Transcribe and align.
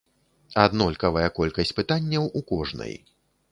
Аднолькавая 0.63 1.27
колькасць 1.41 1.75
пытанняў 1.81 2.23
у 2.41 2.45
кожнай. 2.55 2.93